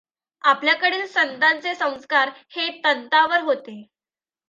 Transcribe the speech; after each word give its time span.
आपल्याकडील 0.43 1.05
संतांचे 1.07 1.73
संस्कार 1.75 2.29
हे 2.49 2.69
तंतांवर 2.83 3.41
होते. 3.41 3.81